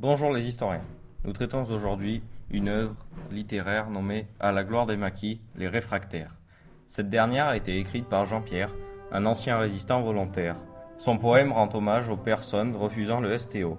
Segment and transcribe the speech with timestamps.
[0.00, 0.80] Bonjour les historiens.
[1.26, 2.96] Nous traitons aujourd'hui une œuvre
[3.30, 6.34] littéraire nommée À la gloire des maquis, les réfractaires.
[6.86, 8.74] Cette dernière a été écrite par Jean-Pierre,
[9.12, 10.56] un ancien résistant volontaire.
[10.96, 13.76] Son poème rend hommage aux personnes refusant le STO.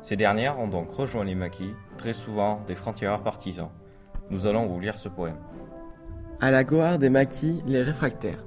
[0.00, 3.68] Ces dernières ont donc rejoint les maquis, très souvent des frontières partisans.
[4.30, 5.36] Nous allons vous lire ce poème.
[6.40, 8.42] À la gloire des maquis, les réfractaires.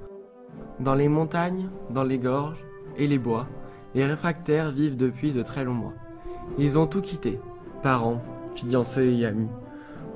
[0.80, 2.64] Dans les montagnes, dans les gorges
[2.96, 3.46] et les bois,
[3.94, 5.94] les réfractaires vivent depuis de très longs mois.
[6.58, 7.40] Ils ont tout quitté,
[7.82, 8.20] parents,
[8.54, 9.50] fiancés et amis,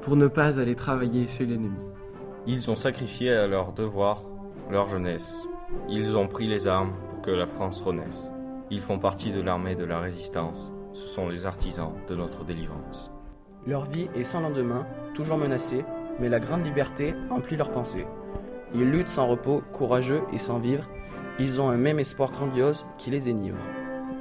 [0.02, 1.78] pour ne pas aller travailler chez l'ennemi.
[2.46, 4.22] Ils ont sacrifié à leur devoir
[4.70, 5.36] leur jeunesse.
[5.88, 8.30] Ils ont pris les armes pour que la France renaisse.
[8.70, 10.72] Ils font partie de l'armée de la résistance.
[10.92, 13.10] Ce sont les artisans de notre délivrance.
[13.66, 15.84] Leur vie est sans lendemain, toujours menacée,
[16.20, 18.06] mais la grande liberté emplit leurs pensées.
[18.74, 20.88] Ils luttent sans repos, courageux et sans vivre.
[21.38, 23.58] Ils ont un même espoir grandiose qui les enivre.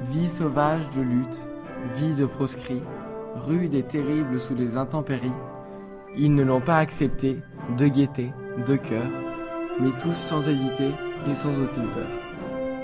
[0.09, 1.47] Vie sauvage de lutte,
[1.97, 2.81] vie de proscrit,
[3.47, 5.31] rude et terrible sous les intempéries,
[6.17, 7.37] ils ne l'ont pas accepté,
[7.77, 8.31] de gaieté,
[8.65, 9.05] de cœur,
[9.79, 10.89] mais tous sans hésiter
[11.29, 12.07] et sans aucune peur.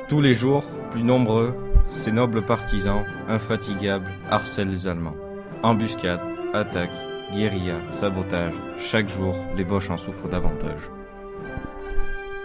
[0.09, 1.55] Tous les jours, plus nombreux,
[1.89, 5.15] ces nobles partisans, infatigables, harcèlent les Allemands.
[5.63, 6.19] Embuscades,
[6.53, 6.89] attaques,
[7.33, 10.89] guérilla, sabotage, chaque jour, les Boches en souffrent davantage.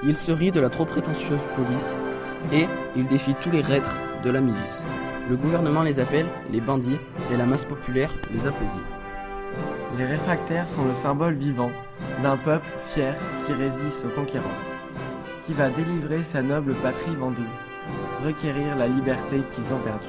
[0.05, 1.97] Ils se rient de la trop prétentieuse police
[2.53, 4.87] et ils défient tous les reîtres de la milice.
[5.29, 6.99] Le gouvernement les appelle les bandits
[7.33, 8.71] et la masse populaire les applaudit.
[9.99, 11.71] Les réfractaires sont le symbole vivant
[12.23, 14.47] d'un peuple fier qui résiste aux conquérants,
[15.45, 17.43] qui va délivrer sa noble patrie vendue,
[18.25, 20.07] requérir la liberté qu'ils ont perdue.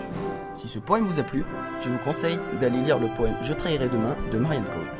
[0.53, 1.43] Si ce poème vous a plu,
[1.81, 4.91] je vous conseille d'aller lire le poème Je trahirai demain de Marianne Cole.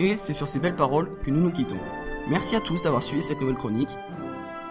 [0.00, 1.78] Et c'est sur ces belles paroles que nous nous quittons.
[2.28, 3.96] Merci à tous d'avoir suivi cette nouvelle chronique.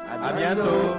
[0.09, 0.95] À bientôt